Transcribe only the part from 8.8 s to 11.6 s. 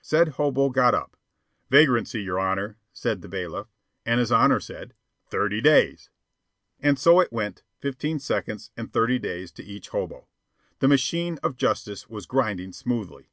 thirty days to each hobo. The machine of